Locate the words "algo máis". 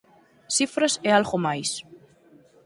1.17-1.69